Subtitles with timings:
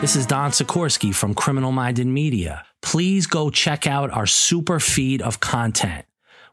[0.00, 2.64] This is Don Sikorsky from Criminal Minded Media.
[2.80, 6.06] Please go check out our super feed of content,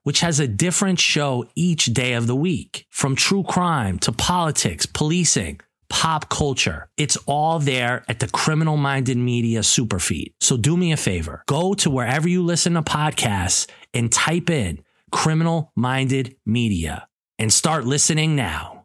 [0.03, 2.85] which has a different show each day of the week.
[2.89, 6.89] From true crime to politics, policing, pop culture.
[6.97, 10.33] It's all there at the Criminal Minded Media super feed.
[10.41, 11.43] So do me a favor.
[11.47, 14.83] Go to wherever you listen to podcasts and type in
[15.13, 17.07] Criminal Minded Media
[17.39, 18.76] and start listening now.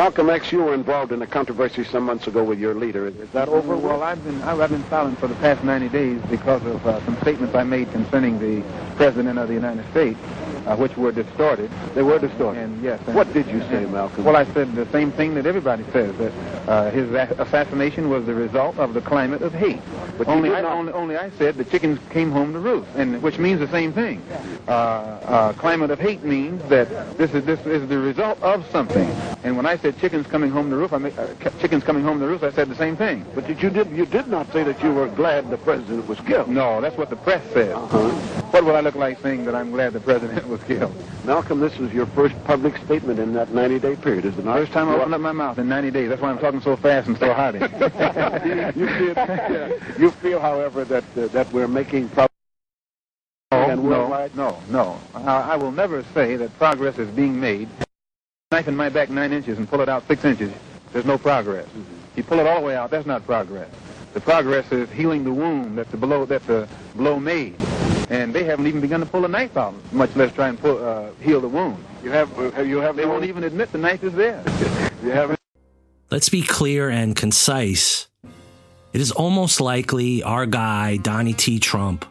[0.00, 3.08] Malcolm X, you were involved in a controversy some months ago with your leader.
[3.08, 3.76] Is that over?
[3.76, 7.20] Well, I've been I've been silent for the past 90 days because of uh, some
[7.20, 8.62] statements I made concerning the
[8.96, 10.18] President of the United States
[10.66, 11.70] uh, which were distorted.
[11.94, 12.60] They were distorted.
[12.60, 13.00] And yes.
[13.06, 14.24] And, what did you say, Malcolm?
[14.24, 16.32] Well, I said the same thing that everybody says that
[16.68, 19.80] uh, his assassination was the result of the climate of hate.
[20.18, 23.38] But only I, only, only I said the chickens came home to roost, and which
[23.38, 24.22] means the same thing.
[24.68, 29.08] Uh, uh, climate of hate means that this is this is the result of something.
[29.42, 31.26] And when I said chickens coming home to roost, I mean, uh,
[31.60, 33.24] chickens coming home to roost, I said the same thing.
[33.34, 36.20] But did you did you did not say that you were glad the president was
[36.20, 36.48] killed?
[36.48, 37.72] No, that's what the press said.
[37.72, 38.39] Uh-huh.
[38.50, 40.92] What would I look like saying that I'm glad the president was killed?
[41.24, 44.56] Malcolm, this was your first public statement in that 90-day period, is it not?
[44.56, 46.08] First time I opened up my mouth in 90 days.
[46.08, 47.58] That's why I'm talking so fast and so hearty.
[48.78, 49.72] you, feel, yeah.
[49.98, 52.28] you feel, however, that uh, that we're making progress.
[53.52, 55.00] No, no, no, no.
[55.14, 57.68] I, I will never say that progress is being made.
[58.50, 60.52] Knife in my back nine inches and pull it out six inches.
[60.92, 61.66] There's no progress.
[61.66, 61.94] Mm-hmm.
[62.16, 62.90] You pull it all the way out.
[62.90, 63.70] That's not progress.
[64.12, 67.56] The progress is healing the wound that the blow that the blow made
[68.10, 70.84] and they haven't even begun to pull a knife out, much less try and pull,
[70.84, 71.82] uh, heal the wound.
[72.02, 72.96] You have, uh, you have.
[72.96, 74.42] They no won't even admit the knife is there.
[75.02, 75.38] you have.
[76.10, 78.08] Let's be clear and concise.
[78.92, 81.60] It is almost likely our guy Donnie T.
[81.60, 82.04] Trump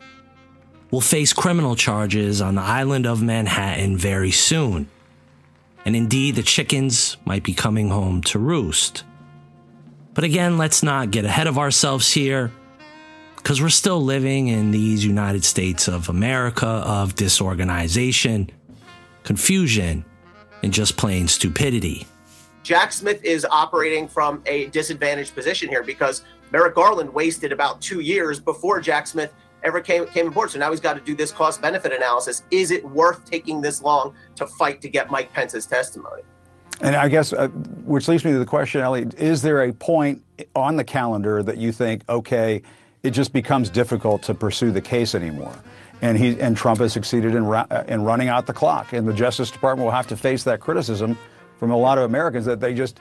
[0.89, 4.89] will face criminal charges on the island of Manhattan very soon.
[5.85, 9.03] And indeed, the chickens might be coming home to roost.
[10.13, 12.51] But again, let's not get ahead of ourselves here
[13.49, 18.47] because we're still living in these United States of America of disorganization,
[19.23, 20.05] confusion,
[20.61, 22.05] and just plain stupidity.
[22.61, 28.01] Jack Smith is operating from a disadvantaged position here because Merrick Garland wasted about two
[28.01, 29.33] years before Jack Smith
[29.63, 30.51] ever came, came aboard.
[30.51, 32.43] So now he's got to do this cost benefit analysis.
[32.51, 36.21] Is it worth taking this long to fight to get Mike Pence's testimony?
[36.81, 40.21] And I guess, uh, which leads me to the question, Ellie, is there a point
[40.55, 42.61] on the calendar that you think, okay,
[43.03, 45.53] it just becomes difficult to pursue the case anymore.
[46.01, 49.13] And he and Trump has succeeded in, uh, in running out the clock, and the
[49.13, 51.17] Justice Department will have to face that criticism
[51.57, 52.99] from a lot of Americans that they just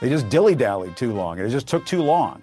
[0.00, 1.38] they just dilly dallied too long.
[1.38, 2.42] It just took too long.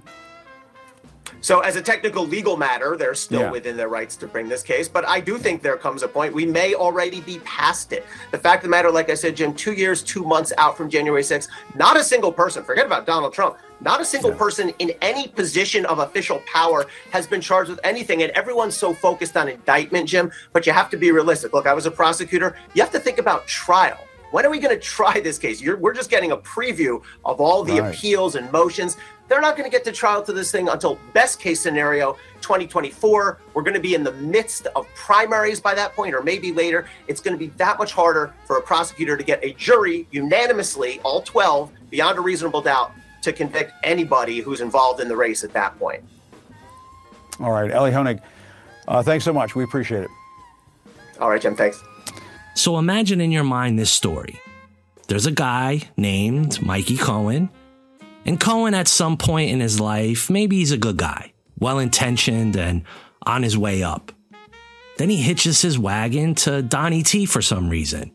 [1.41, 3.51] So, as a technical legal matter, they're still yeah.
[3.51, 4.87] within their rights to bring this case.
[4.87, 8.05] But I do think there comes a point we may already be past it.
[8.29, 10.89] The fact of the matter, like I said, Jim, two years, two months out from
[10.89, 14.91] January 6th, not a single person, forget about Donald Trump, not a single person in
[15.01, 18.21] any position of official power has been charged with anything.
[18.21, 21.53] And everyone's so focused on indictment, Jim, but you have to be realistic.
[21.53, 22.55] Look, I was a prosecutor.
[22.75, 23.97] You have to think about trial.
[24.31, 25.61] When are we going to try this case?
[25.61, 27.93] You're, we're just getting a preview of all the right.
[27.93, 28.97] appeals and motions.
[29.31, 33.39] They're not going to get to trial to this thing until best case scenario 2024.
[33.53, 36.85] We're going to be in the midst of primaries by that point, or maybe later.
[37.07, 40.99] It's going to be that much harder for a prosecutor to get a jury unanimously,
[41.05, 42.91] all 12, beyond a reasonable doubt,
[43.21, 46.03] to convict anybody who's involved in the race at that point.
[47.39, 48.19] All right, Ellie Honig,
[48.89, 49.55] uh, thanks so much.
[49.55, 50.09] We appreciate it.
[51.21, 51.81] All right, Jim, thanks.
[52.55, 54.41] So imagine in your mind this story.
[55.07, 57.49] There's a guy named Mikey Cohen,
[58.25, 62.55] and Cohen, at some point in his life, maybe he's a good guy, well intentioned,
[62.55, 62.83] and
[63.25, 64.11] on his way up.
[64.97, 68.11] Then he hitches his wagon to Donnie T for some reason.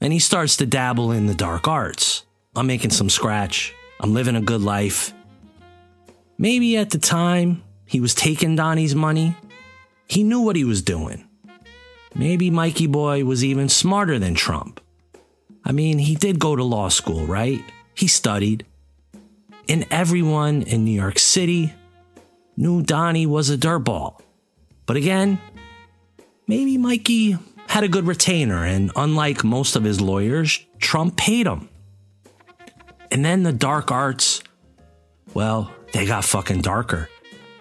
[0.00, 2.24] And he starts to dabble in the dark arts.
[2.56, 3.74] I'm making some scratch.
[4.00, 5.12] I'm living a good life.
[6.38, 9.36] Maybe at the time he was taking Donnie's money,
[10.06, 11.28] he knew what he was doing.
[12.14, 14.80] Maybe Mikey Boy was even smarter than Trump.
[15.64, 17.62] I mean, he did go to law school, right?
[17.94, 18.66] He studied.
[19.70, 21.72] And everyone in New York City
[22.56, 24.20] knew Donnie was a dirtball.
[24.84, 25.38] But again,
[26.48, 27.38] maybe Mikey
[27.68, 31.68] had a good retainer, and unlike most of his lawyers, Trump paid him.
[33.12, 34.42] And then the dark arts,
[35.34, 37.08] well, they got fucking darker.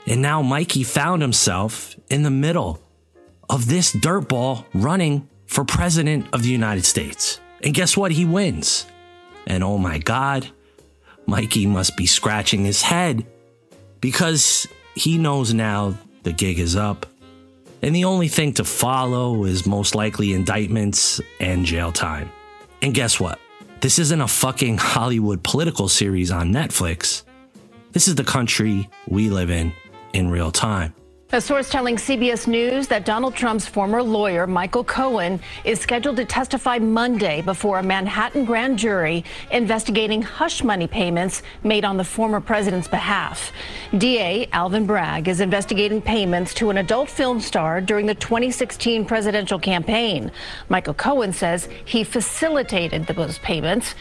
[0.07, 2.81] And now Mikey found himself in the middle
[3.51, 7.39] of this dirtball running for president of the United States.
[7.63, 8.11] And guess what?
[8.11, 8.87] He wins.
[9.45, 10.49] And oh my God,
[11.29, 13.25] Mikey must be scratching his head
[14.01, 17.05] because he knows now the gig is up.
[17.81, 22.29] And the only thing to follow is most likely indictments and jail time.
[22.81, 23.39] And guess what?
[23.79, 27.23] This isn't a fucking Hollywood political series on Netflix.
[27.93, 29.71] This is the country we live in
[30.13, 30.93] in real time.
[31.31, 36.25] A source telling CBS News that Donald Trump's former lawyer, Michael Cohen, is scheduled to
[36.25, 42.41] testify Monday before a Manhattan grand jury investigating hush money payments made on the former
[42.41, 43.51] president's behalf.
[43.95, 49.59] DA Alvin Bragg is investigating payments to an adult film star during the 2016 presidential
[49.59, 50.31] campaign.
[50.67, 53.93] Michael Cohen says he facilitated those payments.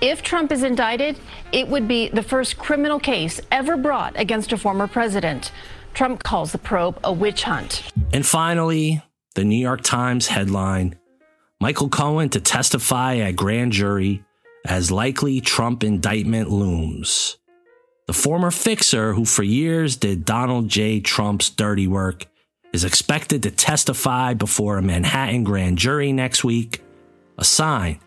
[0.00, 1.18] If Trump is indicted,
[1.52, 5.52] it would be the first criminal case ever brought against a former president.
[5.94, 7.82] Trump calls the probe a witch hunt.
[8.12, 9.02] And finally,
[9.34, 10.96] the New York Times headline
[11.60, 14.24] Michael Cohen to testify at grand jury
[14.64, 17.36] as likely Trump indictment looms.
[18.06, 21.00] The former fixer, who for years did Donald J.
[21.00, 22.26] Trump's dirty work,
[22.72, 26.82] is expected to testify before a Manhattan grand jury next week,
[27.38, 28.00] a sign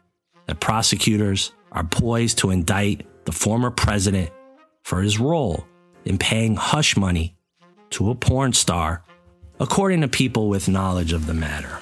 [0.48, 4.30] that prosecutors are poised to indict the former president
[4.84, 5.66] for his role
[6.06, 7.36] in paying hush money
[7.94, 9.04] to a porn star,
[9.60, 11.80] according to people with knowledge of the matter.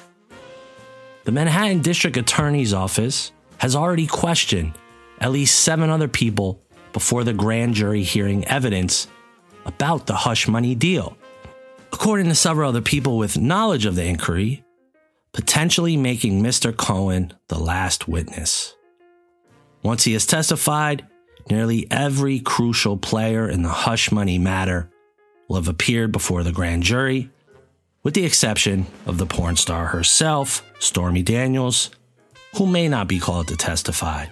[1.23, 4.73] The Manhattan District Attorney's Office has already questioned
[5.19, 6.61] at least seven other people
[6.93, 9.07] before the grand jury hearing evidence
[9.65, 11.17] about the hush money deal.
[11.93, 14.63] According to several other people with knowledge of the inquiry,
[15.31, 16.75] potentially making Mr.
[16.75, 18.75] Cohen the last witness.
[19.83, 21.07] Once he has testified,
[21.49, 24.90] nearly every crucial player in the hush money matter
[25.51, 27.29] will have appeared before the grand jury,
[28.03, 31.89] with the exception of the porn star herself, Stormy Daniels,
[32.55, 34.27] who may not be called to testify.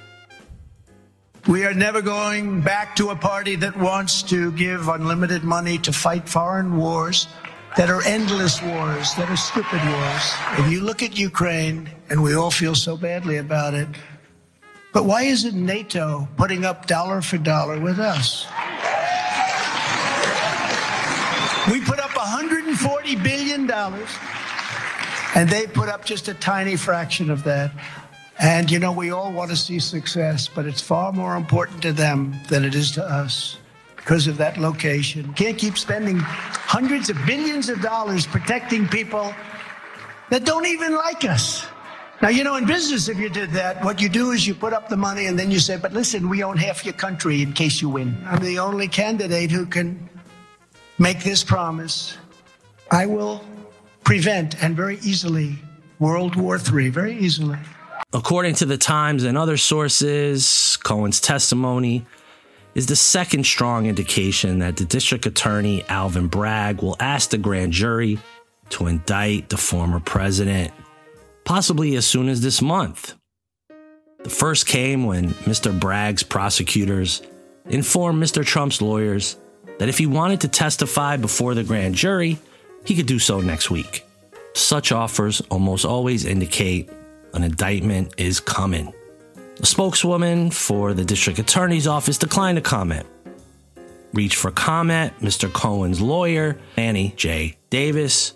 [1.45, 5.91] We are never going back to a party that wants to give unlimited money to
[5.91, 7.27] fight foreign wars
[7.75, 10.33] that are endless wars, that are stupid wars.
[10.57, 13.89] If you look at Ukraine, and we all feel so badly about it,
[14.93, 18.47] but why isn't NATO putting up dollar for dollar with us?
[21.69, 23.71] We put up $140 billion,
[25.35, 27.71] and they put up just a tiny fraction of that.
[28.39, 31.91] And you know, we all want to see success, but it's far more important to
[31.91, 33.57] them than it is to us
[33.95, 35.33] because of that location.
[35.33, 39.33] Can't keep spending hundreds of billions of dollars protecting people
[40.29, 41.65] that don't even like us.
[42.21, 44.73] Now, you know, in business, if you did that, what you do is you put
[44.73, 47.53] up the money and then you say, but listen, we own half your country in
[47.53, 48.15] case you win.
[48.25, 50.09] I'm the only candidate who can
[50.99, 52.17] make this promise.
[52.91, 53.43] I will
[54.03, 55.55] prevent and very easily
[55.99, 57.57] World War III, very easily.
[58.13, 62.05] According to the Times and other sources, Cohen's testimony
[62.75, 67.73] is the second strong indication that the district attorney, Alvin Bragg, will ask the grand
[67.73, 68.19] jury
[68.69, 70.71] to indict the former president,
[71.43, 73.15] possibly as soon as this month.
[74.23, 75.77] The first came when Mr.
[75.77, 77.21] Bragg's prosecutors
[77.65, 78.45] informed Mr.
[78.45, 79.37] Trump's lawyers
[79.79, 82.37] that if he wanted to testify before the grand jury,
[82.85, 84.05] he could do so next week.
[84.53, 86.89] Such offers almost always indicate
[87.33, 88.93] an indictment is coming.
[89.59, 93.05] A spokeswoman for the district attorney's office declined to comment.
[94.13, 95.51] Reach for comment, Mr.
[95.51, 97.57] Cohen's lawyer, Lanny J.
[97.69, 98.33] Davis.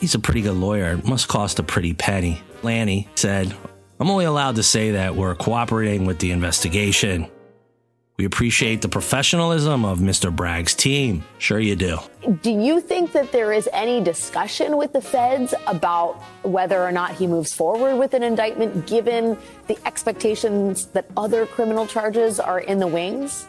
[0.00, 0.92] He's a pretty good lawyer.
[0.92, 2.42] It must cost a pretty penny.
[2.62, 3.54] Lanny said,
[3.98, 7.30] I'm only allowed to say that we're cooperating with the investigation.
[8.16, 10.34] We appreciate the professionalism of Mr.
[10.34, 11.24] Bragg's team.
[11.38, 11.98] Sure, you do.
[12.42, 17.16] Do you think that there is any discussion with the feds about whether or not
[17.16, 22.78] he moves forward with an indictment, given the expectations that other criminal charges are in
[22.78, 23.48] the wings?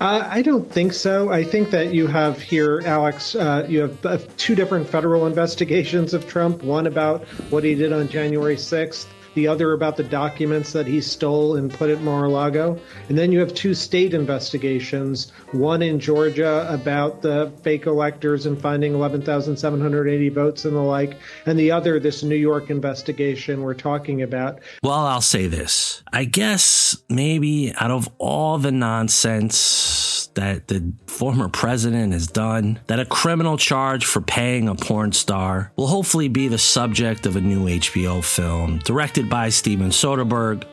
[0.00, 1.30] Uh, I don't think so.
[1.30, 6.12] I think that you have here, Alex, uh, you have uh, two different federal investigations
[6.12, 10.72] of Trump one about what he did on January 6th the other about the documents
[10.72, 12.78] that he stole and put at Mar-a-Lago.
[13.08, 18.60] And then you have two state investigations, one in Georgia about the fake electors and
[18.60, 24.22] finding 11,780 votes and the like, and the other, this New York investigation we're talking
[24.22, 24.60] about.
[24.82, 26.02] Well, I'll say this.
[26.12, 33.00] I guess maybe out of all the nonsense that the former president has done, that
[33.00, 37.40] a criminal charge for paying a porn star will hopefully be the subject of a
[37.40, 40.64] new HBO film directed by Steven Soderbergh,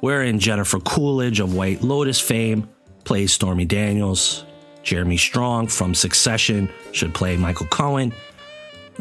[0.00, 2.68] wherein Jennifer Coolidge of White Lotus fame
[3.04, 4.44] plays Stormy Daniels,
[4.82, 8.12] Jeremy Strong from Succession should play Michael Cohen,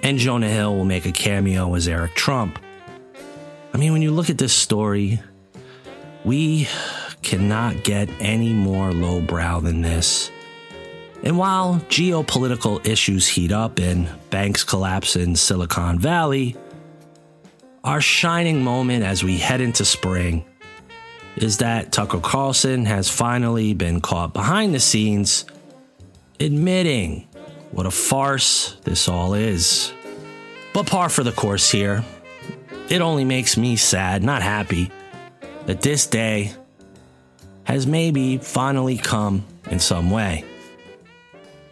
[0.03, 2.59] and Jonah Hill will make a cameo as Eric Trump.
[3.73, 5.21] I mean, when you look at this story,
[6.23, 6.67] we
[7.21, 10.31] cannot get any more lowbrow than this.
[11.23, 16.55] And while geopolitical issues heat up and banks collapse in Silicon Valley,
[17.83, 20.45] our shining moment as we head into spring
[21.35, 25.45] is that Tucker Carlson has finally been caught behind the scenes
[26.39, 27.27] admitting
[27.71, 29.93] what a farce this all is.
[30.73, 32.03] But par for the course here.
[32.89, 34.91] It only makes me sad, not happy,
[35.65, 36.53] that this day
[37.65, 40.43] has maybe finally come in some way.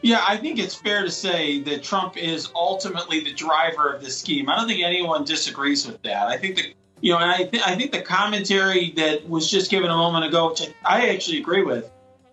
[0.01, 4.17] Yeah, I think it's fair to say that Trump is ultimately the driver of this
[4.17, 4.49] scheme.
[4.49, 6.27] I don't think anyone disagrees with that.
[6.27, 6.65] I think that
[7.01, 10.25] you know, and I, th- I think the commentary that was just given a moment
[10.25, 11.89] ago, which I actually agree with,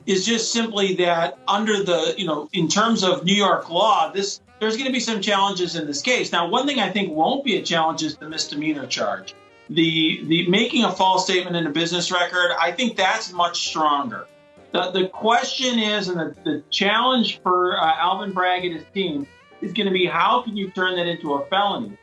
[0.06, 4.40] is just simply that under the you know, in terms of New York law, this
[4.60, 6.32] there's going to be some challenges in this case.
[6.32, 9.34] Now, one thing I think won't be a challenge is the misdemeanor charge.
[9.68, 14.26] The the making a false statement in a business record, I think that's much stronger.
[14.72, 19.26] The, the question is, and the, the challenge for uh, Alvin Bragg and his team
[19.60, 21.96] is going to be how can you turn that into a felony?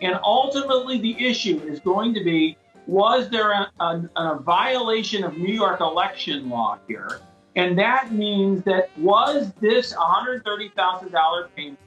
[0.00, 2.56] And ultimately, the issue is going to be
[2.86, 7.20] was there a, a, a violation of New York election law here?
[7.56, 11.78] And that means that was this $130,000 payment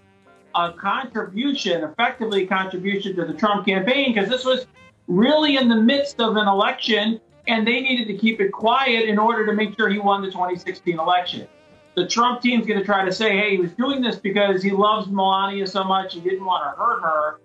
[0.53, 4.13] a contribution, effectively a contribution to the Trump campaign?
[4.13, 4.65] Because this was
[5.11, 9.19] really in the midst of an election and they needed to keep it quiet in
[9.19, 11.47] order to make sure he won the 2016 election.
[11.95, 14.71] The Trump team's going to try to say, hey, he was doing this because he
[14.71, 17.39] loves Melania so much, he didn't want to hurt her.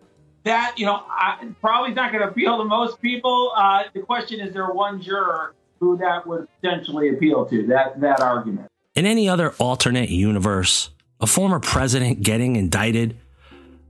[0.44, 3.52] That, you know, I, probably not going to appeal to most people.
[3.56, 8.20] Uh, the question is, there one juror who that would potentially appeal to, that, that
[8.20, 8.70] argument.
[8.94, 13.16] In any other alternate universe, a former president getting indicted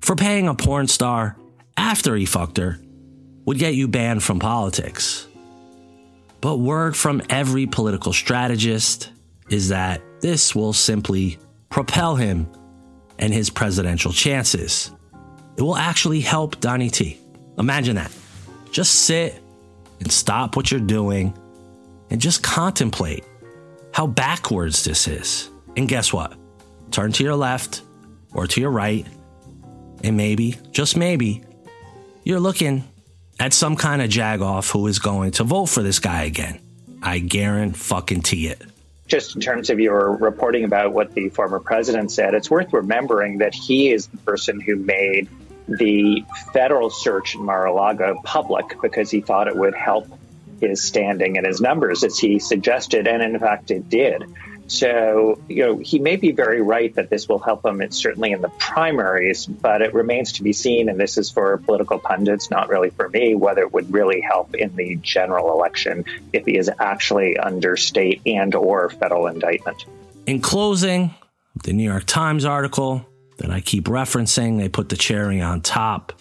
[0.01, 1.37] for paying a porn star
[1.77, 2.79] after he fucked her
[3.47, 5.27] would get you banned from politics.
[6.41, 9.11] But word from every political strategist
[9.49, 11.39] is that this will simply
[11.71, 12.49] propel him
[13.19, 14.91] and his presidential chances.
[15.57, 17.19] It will actually help Donnie T.
[17.59, 18.13] Imagine that.
[18.71, 19.41] Just sit
[20.01, 21.33] and stop what you're doing
[22.11, 23.25] and just contemplate
[23.93, 25.49] how backwards this is.
[25.77, 26.37] And guess what?
[26.91, 27.83] Turn to your left
[28.35, 29.07] or to your right,
[30.05, 31.43] and maybe, just maybe,
[32.25, 32.85] you're looking
[33.39, 36.61] at some kind of jagoff who is going to vote for this guy again.
[37.03, 38.63] I guarantee fucking it.
[39.07, 43.39] Just in terms of your reporting about what the former president said, it's worth remembering
[43.39, 45.29] that he is the person who made
[45.69, 50.09] the federal search in Mar-a-Lago public because he thought it would help
[50.61, 54.25] his standing and his numbers, as he suggested, and in fact it did.
[54.69, 58.33] So, you know, he may be very right that this will help him, it's certainly
[58.33, 62.51] in the primaries, but it remains to be seen, and this is for political pundits,
[62.51, 66.57] not really for me, whether it would really help in the general election if he
[66.57, 69.85] is actually under state and or federal indictment.
[70.27, 71.15] In closing,
[71.63, 73.07] the New York Times article
[73.39, 76.13] that I keep referencing, they put the cherry on top.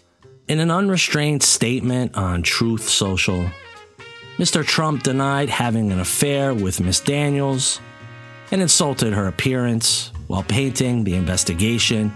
[0.48, 3.50] In an unrestrained statement on Truth Social,
[4.38, 4.64] Mr.
[4.64, 7.80] Trump denied having an affair with Miss Daniels
[8.52, 12.14] and insulted her appearance while painting the investigation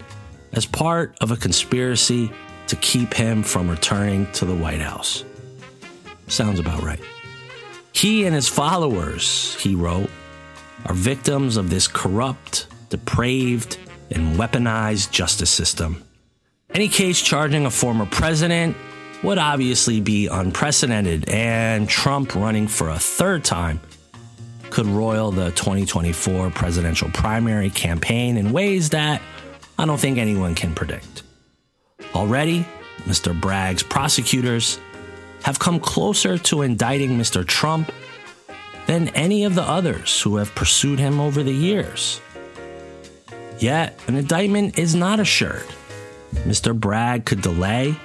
[0.53, 2.31] as part of a conspiracy
[2.67, 5.23] to keep him from returning to the White House.
[6.27, 6.99] Sounds about right.
[7.93, 10.09] He and his followers, he wrote,
[10.85, 13.77] are victims of this corrupt, depraved,
[14.11, 16.03] and weaponized justice system.
[16.73, 18.77] Any case charging a former president
[19.23, 23.81] would obviously be unprecedented, and Trump running for a third time
[24.79, 29.21] could roil the 2024 presidential primary campaign in ways that
[29.77, 31.23] I don't think anyone can predict.
[32.15, 32.65] Already,
[32.99, 33.37] Mr.
[33.37, 34.79] Bragg's prosecutors
[35.43, 37.45] have come closer to indicting Mr.
[37.45, 37.91] Trump
[38.87, 42.21] than any of the others who have pursued him over the years.
[43.57, 45.67] Yet, an indictment is not assured.
[46.45, 46.73] Mr.
[46.73, 47.97] Bragg could delay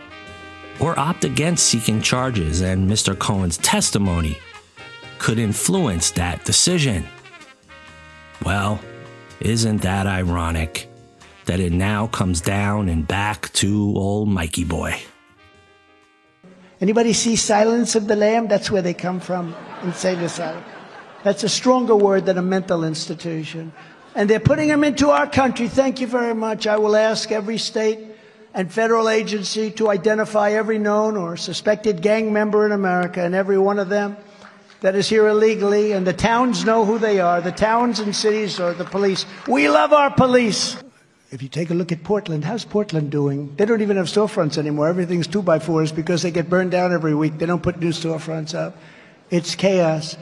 [0.81, 3.17] or opt against seeking charges, and Mr.
[3.17, 4.41] Cohen's testimony
[5.25, 7.03] could influence that decision.
[8.45, 8.79] Well,
[9.41, 10.87] isn't that ironic
[11.47, 15.01] that it now comes down and back to old Mikey boy?
[16.79, 18.49] Anybody see Silence of the Lamb?
[18.49, 20.63] That's where they come from, insane asylum.
[21.23, 23.73] That's a stronger word than a mental institution.
[24.15, 25.69] And they're putting them into our country.
[25.69, 26.67] Thank you very much.
[26.67, 27.99] I will ask every state
[28.53, 33.57] and federal agency to identify every known or suspected gang member in America, and every
[33.57, 34.19] one of them
[34.85, 37.41] that is here illegally, and the towns know who they are.
[37.41, 39.25] The towns and cities or the police.
[39.49, 40.77] We love our police.
[41.31, 43.57] If you take a look at Portland, how's Portland doing?
[43.57, 44.89] They don't even have storefronts anymore.
[44.89, 47.39] Everything's two by fours because they get burned down every week.
[47.39, 48.77] They don't put new storefronts up.
[49.31, 50.19] It's chaos.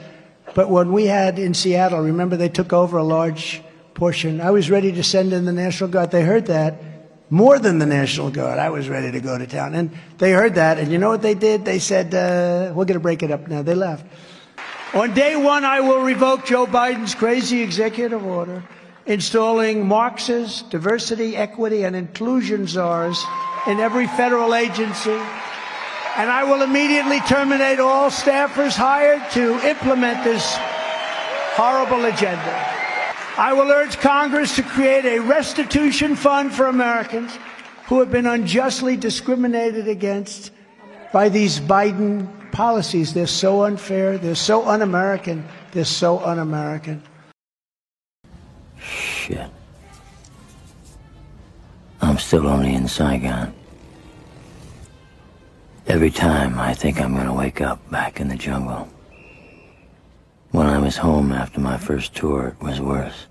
[0.55, 3.61] But when we had in Seattle, remember they took over a large
[3.95, 4.39] portion.
[4.39, 6.11] I was ready to send in the National Guard.
[6.11, 6.81] They heard that.
[7.29, 8.59] More than the National Guard.
[8.59, 9.75] I was ready to go to town.
[9.75, 10.79] And they heard that.
[10.79, 11.65] And you know what they did?
[11.65, 13.61] They said, uh, we're going to break it up now.
[13.61, 14.05] They left.
[14.93, 18.63] On day one, I will revoke Joe Biden's crazy executive order
[19.07, 23.25] installing Marxist diversity, equity, and inclusion czars
[23.65, 25.19] in every federal agency.
[26.15, 30.55] And I will immediately terminate all staffers hired to implement this
[31.55, 32.53] horrible agenda.
[33.35, 37.35] I will urge Congress to create a restitution fund for Americans
[37.87, 40.51] who have been unjustly discriminated against
[41.11, 43.13] by these Biden policies.
[43.13, 47.03] They're so unfair, they're so un American, they're so un American.
[48.79, 49.49] Shit.
[51.99, 53.53] I'm still only in Saigon.
[55.87, 58.87] Every time I think I'm gonna wake up back in the jungle.
[60.51, 63.25] When I was home after my first tour, it was worse.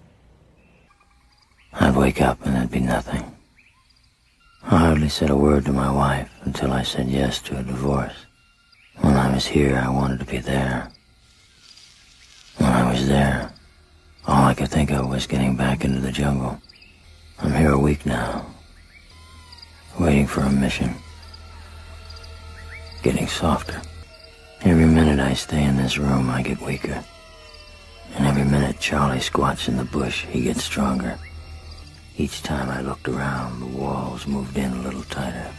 [1.73, 3.25] I'd wake up and there'd be nothing.
[4.65, 8.27] I hardly said a word to my wife until I said yes to a divorce.
[9.43, 10.89] Was here, I wanted to be there.
[12.59, 13.53] When I was there,
[14.25, 16.63] all I could think of was getting back into the jungle.
[17.41, 18.47] I'm here a week now,
[19.99, 20.95] waiting for a mission.
[23.03, 23.83] Getting softer.
[24.61, 27.03] Every minute I stay in this room, I get weaker.
[28.15, 31.19] And every minute Charlie squats in the bush, he gets stronger.
[32.17, 35.51] Each time I looked around, the walls moved in a little tighter.